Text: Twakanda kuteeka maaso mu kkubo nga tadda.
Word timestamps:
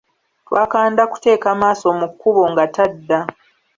Twakanda 0.47 1.03
kuteeka 1.11 1.47
maaso 1.61 1.87
mu 1.99 2.07
kkubo 2.11 2.41
nga 2.51 2.63
tadda. 2.75 3.19